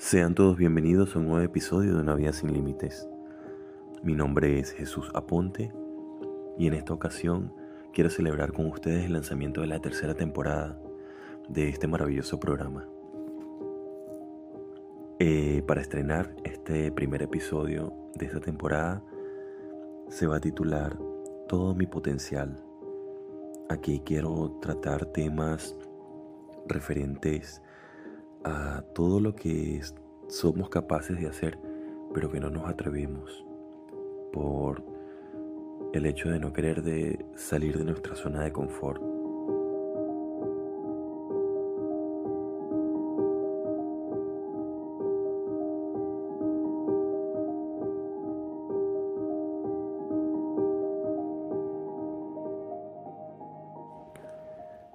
Sean 0.00 0.36
todos 0.36 0.56
bienvenidos 0.56 1.16
a 1.16 1.18
un 1.18 1.26
nuevo 1.26 1.44
episodio 1.44 1.96
de 1.96 2.00
Una 2.00 2.14
vida 2.14 2.32
sin 2.32 2.52
límites. 2.52 3.08
Mi 4.04 4.14
nombre 4.14 4.60
es 4.60 4.70
Jesús 4.70 5.10
Aponte 5.12 5.72
y 6.56 6.68
en 6.68 6.74
esta 6.74 6.94
ocasión 6.94 7.52
quiero 7.92 8.08
celebrar 8.08 8.52
con 8.52 8.66
ustedes 8.66 9.06
el 9.06 9.14
lanzamiento 9.14 9.60
de 9.60 9.66
la 9.66 9.80
tercera 9.80 10.14
temporada 10.14 10.80
de 11.48 11.68
este 11.68 11.88
maravilloso 11.88 12.38
programa. 12.38 12.86
Eh, 15.18 15.64
para 15.66 15.80
estrenar 15.80 16.32
este 16.44 16.92
primer 16.92 17.22
episodio 17.22 17.92
de 18.14 18.26
esta 18.26 18.38
temporada 18.38 19.02
se 20.08 20.28
va 20.28 20.36
a 20.36 20.40
titular 20.40 20.96
Todo 21.48 21.74
mi 21.74 21.86
potencial. 21.86 22.62
Aquí 23.68 24.00
quiero 24.06 24.60
tratar 24.62 25.06
temas 25.06 25.74
referentes 26.68 27.60
a 28.44 28.82
todo 28.94 29.20
lo 29.20 29.34
que 29.34 29.80
somos 30.28 30.68
capaces 30.68 31.18
de 31.18 31.26
hacer, 31.26 31.58
pero 32.14 32.30
que 32.30 32.40
no 32.40 32.50
nos 32.50 32.68
atrevemos 32.68 33.44
por 34.32 34.82
el 35.92 36.06
hecho 36.06 36.28
de 36.30 36.38
no 36.38 36.52
querer 36.52 36.82
de 36.82 37.24
salir 37.34 37.78
de 37.78 37.84
nuestra 37.84 38.14
zona 38.14 38.44
de 38.44 38.52
confort. 38.52 39.02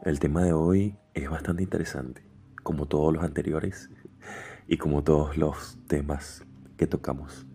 El 0.05 0.19
tema 0.19 0.43
de 0.43 0.53
hoy 0.53 0.95
es 1.13 1.29
bastante 1.29 1.63
interesante 1.63 2.32
como 2.63 2.87
todos 2.87 3.13
los 3.13 3.23
anteriores 3.23 3.89
y 4.67 4.77
como 4.77 5.03
todos 5.03 5.37
los 5.37 5.77
temas 5.87 6.45
que 6.77 6.87
tocamos 6.87 7.45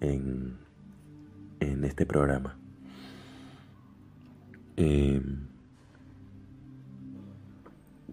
en, 0.00 0.56
en 1.60 1.84
este 1.84 2.06
programa. 2.06 2.56
Em, 4.76 5.46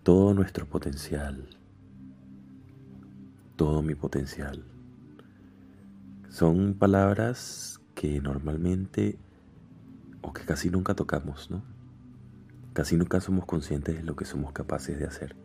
todo 0.04 0.34
nuestro 0.34 0.66
potencial, 0.66 1.48
todo 3.56 3.82
mi 3.82 3.96
potencial, 3.96 4.64
son 6.30 6.74
palabras 6.74 7.82
que 7.94 8.22
normalmente 8.22 9.20
o 10.22 10.34
que 10.34 10.44
casi 10.44 10.70
nunca 10.70 10.96
tocamos, 10.96 11.52
¿no? 11.52 11.64
Casi 12.74 12.96
nunca 12.96 13.20
somos 13.20 13.46
conscientes 13.46 13.98
de 13.98 14.04
lo 14.04 14.16
que 14.16 14.26
somos 14.26 14.54
capaces 14.54 14.98
de 14.98 15.06
hacer. 15.06 15.36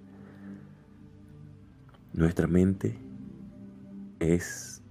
Nuestra 2.16 2.46
mente 2.46 2.98
es 4.20 4.82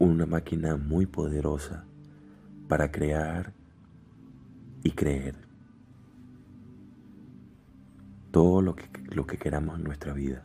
una 0.00 0.26
máquina 0.26 0.76
muy 0.76 1.06
poderosa 1.06 1.84
para 2.66 2.90
crear 2.90 3.52
y 4.82 4.90
creer 4.90 5.36
todo 8.32 8.60
lo 8.60 8.74
que, 8.74 8.88
lo 9.14 9.24
que 9.24 9.38
queramos 9.38 9.78
en 9.78 9.84
nuestra 9.84 10.12
vida. 10.12 10.44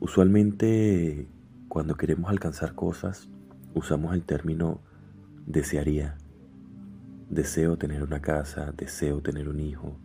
Usualmente 0.00 1.28
cuando 1.68 1.94
queremos 1.94 2.28
alcanzar 2.28 2.74
cosas 2.74 3.28
usamos 3.72 4.14
el 4.14 4.24
término 4.24 4.80
desearía. 5.46 6.18
Deseo 7.28 7.78
tener 7.78 8.02
una 8.02 8.20
casa, 8.20 8.72
deseo 8.76 9.22
tener 9.22 9.48
un 9.48 9.60
hijo, 9.60 9.96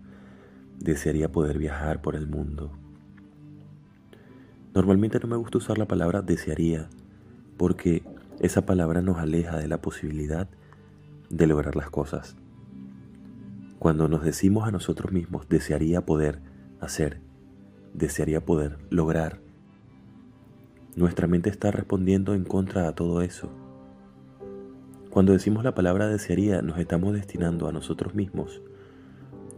Desearía 0.80 1.32
poder 1.32 1.58
viajar 1.58 2.02
por 2.02 2.16
el 2.16 2.28
mundo. 2.28 2.72
Normalmente 4.74 5.20
no 5.20 5.28
me 5.28 5.38
gusta 5.38 5.58
usar 5.58 5.78
la 5.78 5.88
palabra 5.88 6.22
desearía 6.22 6.90
porque 7.58 8.04
esa 8.40 8.66
palabra 8.66 9.02
nos 9.02 9.18
aleja 9.18 9.58
de 9.58 9.68
la 9.68 9.82
posibilidad 9.82 10.50
de 11.30 11.48
lograr 11.48 11.76
las 11.76 11.90
cosas. 11.90 12.36
Cuando 13.80 14.10
nos 14.10 14.24
decimos 14.24 14.68
a 14.68 14.72
nosotros 14.72 15.14
mismos, 15.14 15.48
desearía 15.48 16.06
poder 16.06 16.42
hacer, 16.82 17.22
desearía 17.94 18.44
poder 18.44 18.78
lograr, 18.90 19.40
nuestra 20.96 21.28
mente 21.28 21.50
está 21.50 21.72
respondiendo 21.72 22.34
en 22.34 22.44
contra 22.46 22.88
a 22.88 22.96
todo 22.96 23.22
eso. 23.22 23.50
Cuando 25.10 25.34
decimos 25.34 25.64
la 25.64 25.76
palabra 25.76 26.08
desearía, 26.08 26.62
nos 26.62 26.80
estamos 26.80 27.14
destinando 27.14 27.68
a 27.68 27.72
nosotros 27.72 28.16
mismos 28.16 28.62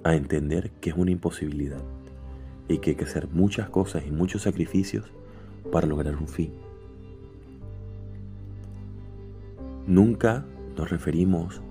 a 0.04 0.16
entender 0.16 0.72
que 0.82 0.90
es 0.90 0.98
una 0.98 1.12
imposibilidad 1.12 1.82
y 2.68 2.80
que 2.80 2.92
hay 2.92 2.96
que 2.96 3.06
hacer 3.06 3.28
muchas 3.30 3.70
cosas 3.70 4.04
y 4.06 4.12
muchos 4.12 4.44
sacrificios 4.44 5.06
para 5.72 5.88
lograr 5.88 6.16
un 6.16 6.28
fin. 6.28 6.52
Nunca 9.86 10.46
nos 10.76 10.90
referimos 10.90 11.62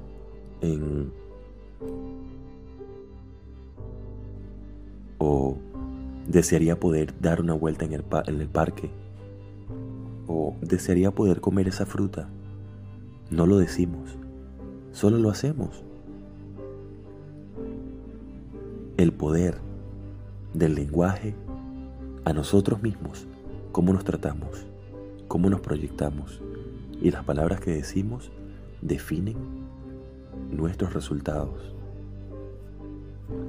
en 0.61 1.13
o 5.19 5.57
desearía 6.27 6.81
poder 6.81 7.15
dar 7.21 7.41
una 7.41 7.55
vuelta 7.55 7.85
en 7.85 7.93
el, 7.93 8.05
en 8.27 8.41
el 8.41 8.49
parque 8.49 8.91
o 10.27 10.57
desearía 10.61 11.11
poder 11.11 11.41
comer 11.41 11.69
esa 11.69 11.87
fruta. 11.87 12.29
No 13.31 13.47
lo 13.47 13.59
decimos, 13.59 14.17
solo 14.93 15.19
lo 15.19 15.31
hacemos. 15.31 15.85
El 18.97 19.13
poder 19.13 19.59
del 20.55 20.75
lenguaje 20.75 21.35
a 22.25 22.33
nosotros 22.33 22.83
mismos, 22.83 23.27
cómo 23.73 23.93
nos 23.93 24.05
tratamos, 24.05 24.67
cómo 25.29 25.51
nos 25.51 25.61
proyectamos 25.61 26.41
y 27.03 27.11
las 27.11 27.25
palabras 27.25 27.61
que 27.61 27.73
decimos 27.73 28.31
definen 28.81 29.37
nuestros 30.51 30.95
resultados. 30.95 31.75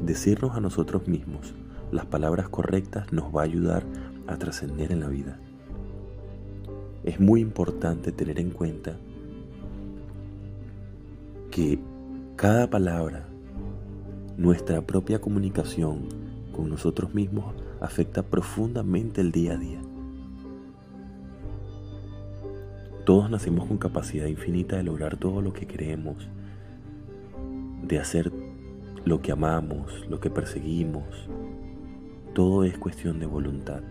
Decirnos 0.04 0.56
a 0.56 0.60
nosotros 0.60 1.08
mismos 1.08 1.54
las 1.92 2.06
palabras 2.06 2.50
correctas 2.50 3.14
nos 3.14 3.34
va 3.34 3.42
a 3.42 3.46
ayudar 3.46 3.84
a 4.28 4.36
trascender 4.38 4.92
en 4.92 5.00
la 5.00 5.08
vida. 5.08 5.40
Es 7.06 7.22
muy 7.22 7.40
importante 7.40 8.12
tener 8.12 8.40
en 8.40 8.50
cuenta 8.50 8.98
que 11.52 11.80
cada 12.36 12.70
palabra 12.70 13.28
nuestra 14.38 14.82
propia 14.84 15.20
comunicación 15.20 16.10
con 16.56 16.70
nosotros 16.70 17.12
mismos 17.16 17.56
afecta 17.82 18.22
profundamente 18.22 19.20
el 19.20 19.32
día 19.32 19.54
a 19.54 19.58
día. 19.58 19.80
Todos 23.04 23.32
nacemos 23.32 23.66
con 23.66 23.80
capacidad 23.80 24.28
infinita 24.28 24.76
de 24.76 24.84
lograr 24.84 25.18
todo 25.18 25.42
lo 25.42 25.54
que 25.54 25.66
queremos, 25.66 26.28
de 27.82 27.98
hacer 27.98 28.32
lo 29.06 29.22
que 29.22 29.32
amamos, 29.32 30.06
lo 30.08 30.20
que 30.20 30.30
perseguimos. 30.30 31.06
Todo 32.36 32.64
es 32.64 32.78
cuestión 32.78 33.20
de 33.20 33.26
voluntad. 33.26 33.82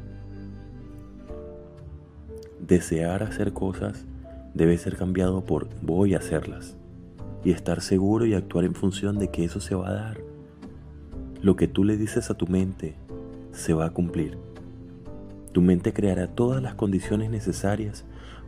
Desear 2.60 3.24
hacer 3.24 3.52
cosas 3.52 4.06
debe 4.54 4.78
ser 4.78 4.96
cambiado 4.96 5.44
por 5.44 5.68
voy 5.82 6.14
a 6.14 6.18
hacerlas 6.18 6.76
y 7.42 7.50
estar 7.50 7.80
seguro 7.80 8.26
y 8.26 8.34
actuar 8.34 8.64
en 8.64 8.74
función 8.74 9.18
de 9.18 9.28
que 9.28 9.44
eso 9.44 9.60
se 9.60 9.74
va 9.74 9.88
a 9.88 9.92
dar. 9.92 10.35
Lo 11.42 11.56
que 11.56 11.68
tú 11.68 11.84
le 11.84 11.96
dices 11.96 12.30
a 12.30 12.34
tu 12.34 12.46
mente 12.46 12.94
se 13.52 13.74
va 13.74 13.86
a 13.86 13.90
cumplir. 13.90 14.38
Tu 15.52 15.60
mente 15.60 15.92
creará 15.92 16.28
todas 16.28 16.62
las 16.62 16.74
condiciones 16.74 17.30
necesarias 17.30 18.04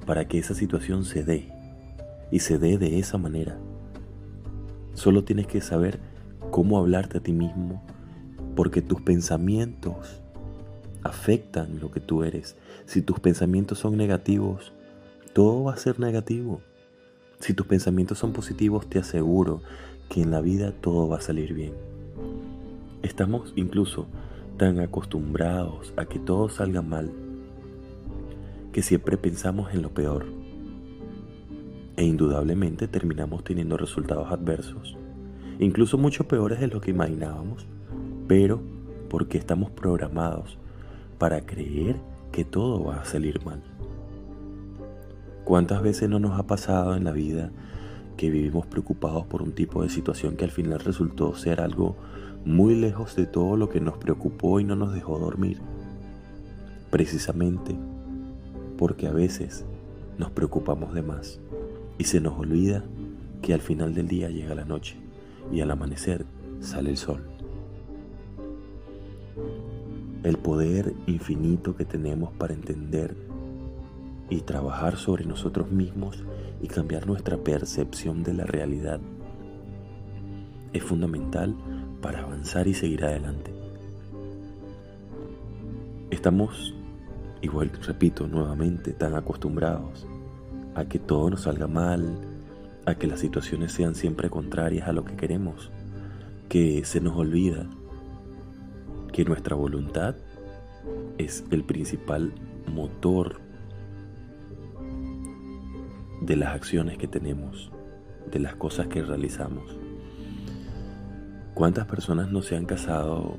para 0.06 0.26
que 0.26 0.38
esa 0.38 0.54
situación 0.54 1.04
se 1.04 1.22
dé 1.22 1.53
y 2.31 2.41
se 2.41 2.59
dé 2.59 2.78
de 2.78 2.98
esa 2.98 3.19
manera. 3.19 3.59
Solo 4.94 5.25
tienes 5.25 5.47
que 5.47 5.60
saber 5.60 6.01
cómo 6.51 6.78
hablarte 6.78 7.18
a 7.18 7.21
ti 7.22 7.33
mismo 7.33 7.83
porque 8.57 8.83
tus 8.83 9.01
pensamientos 9.03 10.21
afectan 11.03 11.78
lo 11.80 11.91
que 11.91 12.01
tú 12.01 12.24
eres. 12.24 12.57
Si 12.86 13.03
tus 13.03 13.21
pensamientos 13.21 13.78
son 13.78 13.97
negativos, 13.97 14.72
todo 15.34 15.65
va 15.65 15.74
a 15.74 15.77
ser 15.77 16.01
negativo. 16.01 16.60
Si 17.39 17.54
tus 17.54 17.66
pensamientos 17.66 18.18
son 18.18 18.33
positivos, 18.33 18.89
te 18.89 18.98
aseguro 18.98 19.62
que 20.09 20.22
en 20.22 20.30
la 20.30 20.41
vida 20.41 20.72
todo 20.72 21.07
va 21.07 21.18
a 21.18 21.21
salir 21.21 21.54
bien. 21.54 21.74
Estamos 23.03 23.53
incluso 23.56 24.06
tan 24.56 24.80
acostumbrados 24.80 25.92
a 25.97 26.06
que 26.06 26.18
todo 26.18 26.48
salga 26.48 26.83
mal 26.83 27.10
que 28.72 28.83
siempre 28.83 29.16
pensamos 29.16 29.72
en 29.72 29.83
lo 29.83 29.91
peor 29.91 30.27
e 31.97 32.04
indudablemente 32.04 32.86
terminamos 32.86 33.42
teniendo 33.42 33.77
resultados 33.77 34.30
adversos, 34.30 34.97
incluso 35.59 35.98
mucho 35.98 36.28
peores 36.28 36.60
de 36.60 36.68
lo 36.68 36.80
que 36.80 36.92
imaginábamos, 36.92 37.66
pero 38.28 38.60
porque 39.09 39.39
estamos 39.39 39.71
programados 39.71 40.59
para 41.18 41.41
creer 41.41 41.97
que 42.30 42.45
todo 42.45 42.84
va 42.84 42.97
a 43.00 43.04
salir 43.04 43.45
mal. 43.45 43.62
¿Cuántas 45.45 45.83
veces 45.83 46.09
no 46.09 46.21
nos 46.21 46.39
ha 46.39 46.47
pasado 46.47 46.95
en 46.95 47.04
la 47.04 47.12
vida 47.12 47.50
que 48.18 48.28
vivimos 48.28 48.66
preocupados 48.66 49.24
por 49.26 49.41
un 49.41 49.53
tipo 49.53 49.82
de 49.82 49.88
situación 49.88 50.36
que 50.36 50.44
al 50.44 50.50
final 50.50 50.80
resultó 50.80 51.34
ser 51.36 51.62
algo 51.62 51.97
muy 52.44 52.74
lejos 52.74 53.15
de 53.16 53.26
todo 53.26 53.56
lo 53.56 53.70
que 53.70 53.80
nos 53.80 53.97
preocupó 53.97 54.60
y 54.60 54.65
no 54.65 54.76
nos 54.76 54.92
dejó 54.92 55.18
dormir. 55.18 55.60
precisamente 56.91 57.76
porque 58.76 59.06
a 59.06 59.12
veces 59.12 59.65
nos 60.18 60.30
preocupamos 60.30 60.94
de 60.94 61.03
más 61.03 61.38
y 61.98 62.04
se 62.04 62.20
nos 62.20 62.38
olvida 62.38 62.84
que 63.42 63.53
al 63.53 63.60
final 63.60 63.94
del 63.94 64.09
día 64.09 64.30
llega 64.30 64.54
la 64.54 64.64
noche 64.64 64.97
y 65.53 65.60
al 65.60 65.71
amanecer 65.71 66.24
sale 66.60 66.91
el 66.91 66.97
sol. 66.97 67.22
El 70.22 70.38
poder 70.38 70.94
infinito 71.06 71.76
que 71.76 71.84
tenemos 71.84 72.32
para 72.32 72.54
entender 72.54 73.28
y 74.30 74.41
trabajar 74.42 74.97
sobre 74.97 75.25
nosotros 75.25 75.71
mismos 75.71 76.25
y 76.60 76.69
cambiar 76.69 77.07
nuestra 77.07 77.36
percepción 77.39 78.22
de 78.22 78.34
la 78.34 78.45
realidad 78.45 79.01
es 80.72 80.83
fundamental 80.83 81.54
para 82.01 82.22
avanzar 82.22 82.69
y 82.69 82.75
seguir 82.75 83.04
adelante. 83.04 83.53
Estamos, 86.10 86.75
igual 87.41 87.71
repito 87.86 88.27
nuevamente, 88.27 88.92
tan 88.92 89.15
acostumbrados 89.15 90.07
a 90.74 90.84
que 90.84 90.98
todo 90.98 91.31
nos 91.31 91.42
salga 91.42 91.66
mal, 91.66 92.19
a 92.86 92.95
que 92.95 93.07
las 93.07 93.21
situaciones 93.21 93.72
sean 93.72 93.95
siempre 93.95 94.31
contrarias 94.31 94.89
a 94.89 94.92
lo 94.92 95.04
que 95.04 95.16
queremos, 95.16 95.71
que 96.48 96.84
se 96.84 97.01
nos 97.01 97.16
olvida 97.16 97.66
que 99.13 99.24
nuestra 99.24 99.57
voluntad 99.57 100.16
es 101.19 101.45
el 101.51 101.65
principal 101.65 102.33
motor 102.66 103.41
de 106.20 106.36
las 106.36 106.54
acciones 106.54 106.98
que 106.98 107.09
tenemos, 107.09 107.70
de 108.30 108.41
las 108.41 108.56
cosas 108.56 108.88
que 108.88 109.03
realizamos. 109.03 109.76
¿Cuántas 111.54 111.86
personas 111.86 112.30
no 112.30 112.42
se 112.42 112.56
han 112.56 112.66
casado 112.66 113.36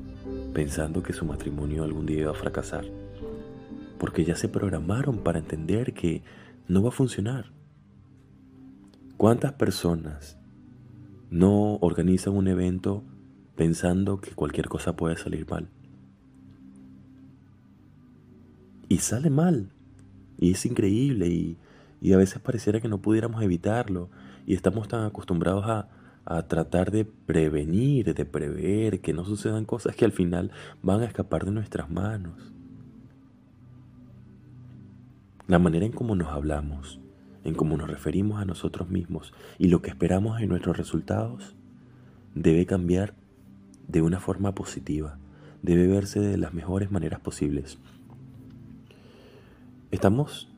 pensando 0.52 1.02
que 1.02 1.12
su 1.12 1.24
matrimonio 1.24 1.84
algún 1.84 2.06
día 2.06 2.20
iba 2.20 2.30
a 2.30 2.34
fracasar? 2.34 2.84
Porque 3.98 4.24
ya 4.24 4.36
se 4.36 4.48
programaron 4.48 5.18
para 5.18 5.38
entender 5.38 5.92
que 5.94 6.22
no 6.68 6.82
va 6.82 6.88
a 6.88 6.92
funcionar. 6.92 7.52
¿Cuántas 9.16 9.52
personas 9.54 10.38
no 11.30 11.76
organizan 11.76 12.34
un 12.34 12.48
evento 12.48 13.04
pensando 13.56 14.20
que 14.20 14.32
cualquier 14.32 14.68
cosa 14.68 14.96
puede 14.96 15.16
salir 15.16 15.48
mal? 15.48 15.68
Y 18.88 18.98
sale 18.98 19.30
mal. 19.30 19.72
Y 20.38 20.52
es 20.52 20.64
increíble 20.66 21.28
y, 21.28 21.58
y, 22.00 22.12
a 22.12 22.16
veces 22.16 22.40
pareciera 22.40 22.80
que 22.80 22.88
no 22.88 22.98
pudiéramos 22.98 23.42
evitarlo. 23.42 24.10
Y 24.46 24.54
estamos 24.54 24.88
tan 24.88 25.04
acostumbrados 25.04 25.66
a, 25.66 25.88
a 26.24 26.42
tratar 26.48 26.90
de 26.90 27.04
prevenir, 27.04 28.14
de 28.14 28.24
prever 28.24 29.00
que 29.00 29.12
no 29.12 29.24
sucedan 29.24 29.64
cosas 29.64 29.96
que 29.96 30.04
al 30.04 30.12
final 30.12 30.50
van 30.82 31.00
a 31.00 31.06
escapar 31.06 31.44
de 31.44 31.50
nuestras 31.50 31.90
manos. 31.90 32.52
La 35.46 35.58
manera 35.58 35.84
en 35.84 35.92
cómo 35.92 36.14
nos 36.14 36.28
hablamos, 36.28 37.00
en 37.44 37.54
cómo 37.54 37.76
nos 37.76 37.90
referimos 37.90 38.40
a 38.40 38.44
nosotros 38.44 38.88
mismos 38.88 39.32
y 39.58 39.68
lo 39.68 39.82
que 39.82 39.90
esperamos 39.90 40.40
en 40.40 40.48
nuestros 40.48 40.76
resultados 40.76 41.56
debe 42.34 42.66
cambiar 42.66 43.14
de 43.88 44.02
una 44.02 44.20
forma 44.20 44.54
positiva, 44.54 45.18
debe 45.62 45.88
verse 45.88 46.20
de 46.20 46.38
las 46.38 46.54
mejores 46.54 46.90
maneras 46.90 47.20
posibles. 47.20 47.78
Estamos 49.90 50.49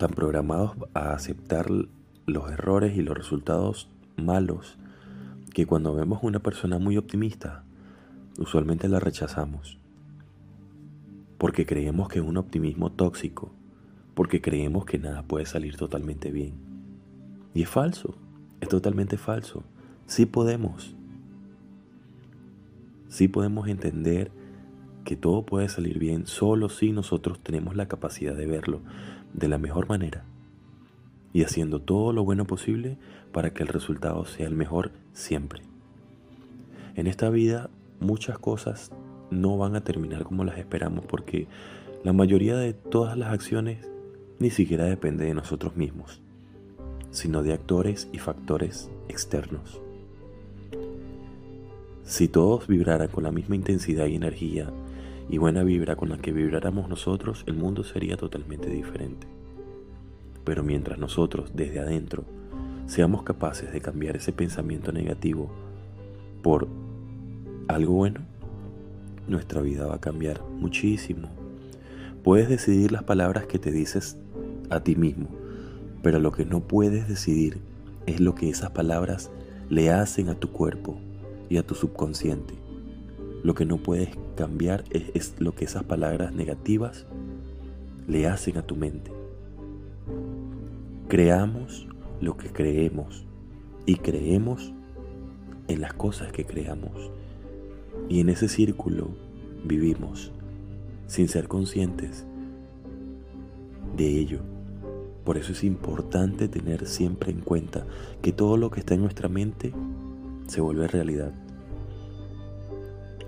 tan 0.00 0.10
programados 0.12 0.72
a 0.94 1.12
aceptar 1.12 1.70
los 2.24 2.50
errores 2.50 2.96
y 2.96 3.02
los 3.02 3.14
resultados 3.14 3.90
malos 4.16 4.78
que 5.52 5.66
cuando 5.66 5.94
vemos 5.94 6.20
una 6.22 6.38
persona 6.38 6.78
muy 6.78 6.96
optimista, 6.96 7.64
usualmente 8.38 8.88
la 8.88 8.98
rechazamos. 8.98 9.78
Porque 11.36 11.66
creemos 11.66 12.08
que 12.08 12.18
es 12.18 12.24
un 12.24 12.38
optimismo 12.38 12.90
tóxico 12.90 13.52
porque 14.14 14.40
creemos 14.40 14.86
que 14.86 14.98
nada 14.98 15.22
puede 15.22 15.44
salir 15.44 15.76
totalmente 15.76 16.30
bien. 16.30 16.54
Y 17.52 17.62
es 17.62 17.68
falso, 17.68 18.16
es 18.62 18.70
totalmente 18.70 19.18
falso. 19.18 19.64
Sí 20.06 20.24
podemos. 20.24 20.96
Sí 23.08 23.28
podemos 23.28 23.68
entender 23.68 24.30
que 25.04 25.16
todo 25.16 25.44
puede 25.44 25.68
salir 25.68 25.98
bien 25.98 26.26
solo 26.26 26.70
si 26.70 26.90
nosotros 26.92 27.38
tenemos 27.40 27.76
la 27.76 27.86
capacidad 27.86 28.34
de 28.34 28.46
verlo 28.46 28.80
de 29.34 29.48
la 29.48 29.58
mejor 29.58 29.88
manera 29.88 30.24
y 31.32 31.44
haciendo 31.44 31.80
todo 31.80 32.12
lo 32.12 32.24
bueno 32.24 32.46
posible 32.46 32.98
para 33.32 33.50
que 33.52 33.62
el 33.62 33.68
resultado 33.68 34.24
sea 34.24 34.46
el 34.46 34.54
mejor 34.54 34.90
siempre. 35.12 35.62
En 36.96 37.06
esta 37.06 37.30
vida 37.30 37.70
muchas 38.00 38.38
cosas 38.38 38.90
no 39.30 39.56
van 39.56 39.76
a 39.76 39.82
terminar 39.82 40.24
como 40.24 40.44
las 40.44 40.58
esperamos 40.58 41.04
porque 41.04 41.46
la 42.02 42.12
mayoría 42.12 42.56
de 42.56 42.72
todas 42.72 43.16
las 43.16 43.32
acciones 43.32 43.88
ni 44.38 44.50
siquiera 44.50 44.84
depende 44.84 45.26
de 45.26 45.34
nosotros 45.34 45.76
mismos, 45.76 46.20
sino 47.10 47.42
de 47.42 47.52
actores 47.52 48.08
y 48.12 48.18
factores 48.18 48.90
externos. 49.08 49.80
Si 52.04 52.26
todos 52.26 52.66
vibraran 52.66 53.08
con 53.08 53.22
la 53.22 53.30
misma 53.30 53.54
intensidad 53.54 54.06
y 54.06 54.16
energía 54.16 54.70
y 55.30 55.38
buena 55.38 55.62
vibra 55.62 55.94
con 55.96 56.08
la 56.08 56.18
que 56.18 56.32
vibráramos 56.32 56.88
nosotros, 56.88 57.44
el 57.46 57.54
mundo 57.54 57.84
sería 57.84 58.16
totalmente 58.16 58.68
diferente. 58.68 59.28
Pero 60.44 60.64
mientras 60.64 60.98
nosotros, 60.98 61.52
desde 61.54 61.78
adentro, 61.78 62.24
seamos 62.86 63.22
capaces 63.22 63.72
de 63.72 63.80
cambiar 63.80 64.16
ese 64.16 64.32
pensamiento 64.32 64.90
negativo 64.90 65.50
por 66.42 66.66
algo 67.68 67.94
bueno, 67.94 68.20
nuestra 69.28 69.60
vida 69.60 69.86
va 69.86 69.96
a 69.96 70.00
cambiar 70.00 70.42
muchísimo. 70.58 71.28
Puedes 72.24 72.48
decidir 72.48 72.90
las 72.90 73.04
palabras 73.04 73.46
que 73.46 73.60
te 73.60 73.70
dices 73.70 74.18
a 74.68 74.80
ti 74.80 74.96
mismo, 74.96 75.28
pero 76.02 76.18
lo 76.18 76.32
que 76.32 76.44
no 76.44 76.60
puedes 76.60 77.06
decidir 77.06 77.58
es 78.06 78.18
lo 78.18 78.34
que 78.34 78.50
esas 78.50 78.70
palabras 78.70 79.30
le 79.68 79.90
hacen 79.90 80.28
a 80.28 80.34
tu 80.34 80.50
cuerpo 80.50 80.98
y 81.48 81.58
a 81.58 81.62
tu 81.62 81.76
subconsciente. 81.76 82.59
Lo 83.42 83.54
que 83.54 83.64
no 83.64 83.78
puedes 83.78 84.10
cambiar 84.36 84.84
es, 84.90 85.34
lo 85.38 85.54
que 85.54 85.64
esas 85.64 85.84
palabras 85.84 86.34
negativas 86.34 87.06
le 88.06 88.26
hacen 88.26 88.58
a 88.58 88.62
tu 88.62 88.76
mente. 88.76 89.10
Creamos 91.08 91.86
lo 92.20 92.36
que 92.36 92.50
creemos 92.50 93.24
y 93.86 93.96
creemos 93.96 94.72
en 95.68 95.80
las 95.80 95.94
cosas 95.94 96.32
que 96.32 96.44
creamos. 96.44 97.10
Y 98.08 98.20
en 98.20 98.28
ese 98.28 98.48
círculo 98.48 99.08
vivimos 99.64 100.32
sin 101.06 101.28
ser 101.28 101.48
conscientes 101.48 102.26
de 103.96 104.18
ello. 104.18 104.40
Por 105.24 105.38
eso 105.38 105.52
es 105.52 105.64
importante 105.64 106.48
tener 106.48 106.86
siempre 106.86 107.30
en 107.30 107.40
cuenta 107.40 107.86
que 108.22 108.32
todo 108.32 108.56
lo 108.56 108.70
que 108.70 108.80
está 108.80 108.94
en 108.94 109.02
nuestra 109.02 109.28
mente 109.28 109.72
se 110.46 110.60
vuelve 110.60 110.88
realidad. 110.88 111.32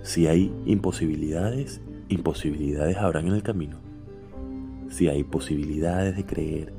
Si 0.02 0.26
hay 0.26 0.52
imposibilidades, 0.66 1.80
imposibilidades 2.09 2.97
habrán 2.97 3.28
en 3.28 3.35
el 3.35 3.42
camino. 3.42 3.78
Si 4.90 5.09
hay 5.09 5.23
posibilidades 5.23 6.16
de 6.16 6.26
creer 6.26 6.73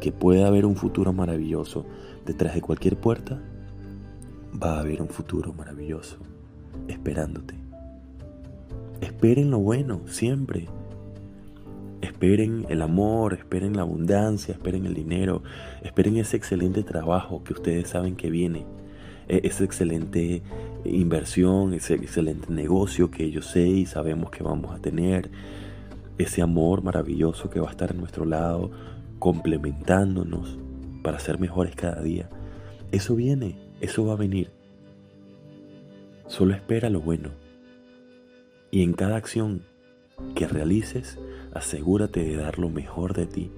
que 0.00 0.12
puede 0.12 0.44
haber 0.44 0.66
un 0.66 0.76
futuro 0.76 1.12
maravilloso 1.12 1.86
detrás 2.26 2.54
de 2.54 2.60
cualquier 2.60 2.96
puerta, 2.96 3.40
va 4.62 4.76
a 4.76 4.80
haber 4.80 5.00
un 5.00 5.08
futuro 5.08 5.52
maravilloso 5.52 6.18
esperándote. 6.88 7.54
Esperen 9.00 9.50
lo 9.50 9.58
bueno 9.58 10.02
siempre. 10.06 10.68
Esperen 12.02 12.66
el 12.68 12.82
amor, 12.82 13.34
esperen 13.34 13.76
la 13.76 13.82
abundancia, 13.82 14.52
esperen 14.52 14.86
el 14.86 14.94
dinero, 14.94 15.42
esperen 15.82 16.16
ese 16.16 16.36
excelente 16.36 16.82
trabajo 16.82 17.42
que 17.42 17.52
ustedes 17.52 17.88
saben 17.88 18.16
que 18.16 18.30
viene, 18.30 18.64
e-, 19.30 19.46
esa 19.46 19.64
excelente 19.64 20.42
inversión, 20.84 21.72
ese 21.72 21.94
excelente 21.94 22.52
negocio 22.52 23.10
que 23.10 23.30
yo 23.30 23.42
sé 23.42 23.66
y 23.66 23.86
sabemos 23.86 24.30
que 24.30 24.42
vamos 24.42 24.74
a 24.74 24.80
tener, 24.80 25.30
ese 26.18 26.42
amor 26.42 26.82
maravilloso 26.82 27.48
que 27.48 27.60
va 27.60 27.68
a 27.68 27.70
estar 27.70 27.92
a 27.92 27.94
nuestro 27.94 28.24
lado, 28.24 28.70
complementándonos 29.18 30.58
para 31.02 31.18
ser 31.18 31.38
mejores 31.38 31.74
cada 31.74 32.02
día. 32.02 32.28
Eso 32.92 33.14
viene, 33.14 33.56
eso 33.80 34.04
va 34.04 34.14
a 34.14 34.16
venir. 34.16 34.50
Solo 36.26 36.54
espera 36.54 36.90
lo 36.90 37.00
bueno. 37.00 37.30
Y 38.70 38.82
en 38.82 38.92
cada 38.92 39.16
acción 39.16 39.62
que 40.34 40.46
realices, 40.46 41.18
asegúrate 41.54 42.22
de 42.22 42.36
dar 42.36 42.58
lo 42.58 42.68
mejor 42.68 43.14
de 43.14 43.26
ti, 43.26 43.50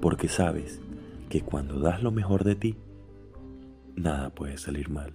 porque 0.00 0.28
sabes 0.28 0.80
que 1.28 1.40
cuando 1.40 1.80
das 1.80 2.02
lo 2.02 2.12
mejor 2.12 2.44
de 2.44 2.54
ti, 2.54 2.76
nada 3.96 4.30
puede 4.30 4.56
salir 4.58 4.90
mal. 4.90 5.14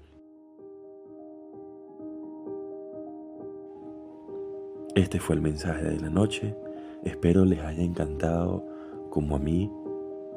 Este 4.96 5.20
fue 5.20 5.36
el 5.36 5.42
mensaje 5.42 5.84
de 5.84 6.00
la 6.00 6.10
noche, 6.10 6.56
espero 7.04 7.44
les 7.44 7.60
haya 7.60 7.84
encantado 7.84 8.66
como 9.10 9.36
a 9.36 9.40
mí, 9.40 9.70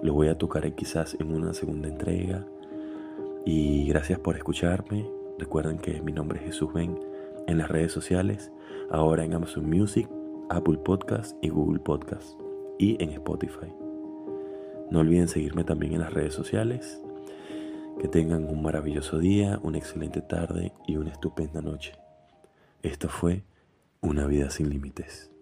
lo 0.03 0.15
voy 0.15 0.29
a 0.29 0.39
tocar 0.39 0.73
quizás 0.75 1.17
en 1.21 1.33
una 1.33 1.55
segunda 1.55 1.89
entrega 1.89 2.45
y 3.47 3.87
gracias 3.87 4.19
por 4.19 4.37
escucharme, 4.37 5.09
recuerden 5.39 5.79
que 5.79 6.01
mi 6.03 6.13
nombre 6.13 6.41
es 6.41 6.47
Jesús 6.47 6.73
Ben 6.73 6.99
en 7.47 7.59
las 7.59 7.69
redes 7.69 7.93
sociales, 7.93 8.51
ahora 8.91 9.25
en 9.25 9.35
Amazon 9.35 9.71
Music 9.71 10.09
Apple 10.51 10.79
Podcast 10.79 11.37
y 11.43 11.51
Google 11.51 11.81
Podcast 11.81 12.41
y 12.79 12.97
en 13.03 13.11
Spotify. 13.11 13.73
No 14.91 15.01
olviden 15.01 15.29
seguirme 15.29 15.65
también 15.65 15.93
en 15.93 16.01
las 16.01 16.13
redes 16.13 16.33
sociales. 16.33 17.03
Que 18.01 18.07
tengan 18.07 18.45
un 18.45 18.63
maravilloso 18.63 19.19
día, 19.19 19.59
una 19.63 19.79
excelente 19.79 20.21
tarde 20.21 20.73
y 20.87 20.97
una 20.97 21.11
estupenda 21.11 21.61
noche. 21.61 21.95
Esto 22.83 23.09
fue 23.09 23.43
Una 24.01 24.27
vida 24.27 24.51
sin 24.51 24.71
límites. 24.71 25.33